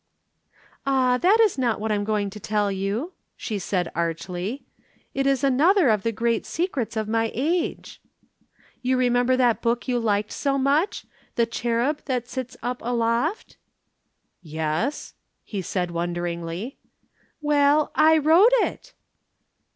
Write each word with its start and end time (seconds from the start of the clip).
"Ah, 0.83 1.19
that 1.19 1.39
is 1.39 1.59
not 1.59 1.79
what 1.79 1.91
I 1.91 1.93
am 1.95 2.03
going 2.05 2.31
to 2.31 2.39
tell 2.39 2.71
you," 2.71 3.13
she 3.37 3.59
said 3.59 3.91
archly. 3.93 4.65
"It 5.13 5.27
is 5.27 5.43
another 5.43 5.89
of 5.89 6.01
the 6.01 6.11
great 6.11 6.43
secrets 6.43 6.97
of 6.97 7.07
my 7.07 7.31
age. 7.35 8.01
You 8.81 8.97
remember 8.97 9.37
that 9.37 9.61
book 9.61 9.87
you 9.87 9.99
liked 9.99 10.31
so 10.31 10.57
much 10.57 11.05
The 11.35 11.45
Cherub 11.45 12.03
That 12.05 12.27
Sits 12.27 12.57
Up 12.63 12.81
Aloft?" 12.81 13.57
"Yes!" 14.41 15.13
he 15.43 15.61
said 15.61 15.91
wonderingly. 15.91 16.77
"Well, 17.39 17.91
I 17.93 18.17
wrote 18.17 18.51
it!" 18.55 18.93